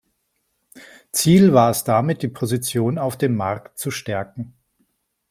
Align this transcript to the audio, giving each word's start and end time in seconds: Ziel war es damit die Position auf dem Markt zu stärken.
Ziel 1.11 1.53
war 1.53 1.69
es 1.69 1.83
damit 1.83 2.23
die 2.23 2.27
Position 2.27 2.97
auf 2.97 3.19
dem 3.19 3.35
Markt 3.35 3.77
zu 3.77 3.91
stärken. 3.91 4.55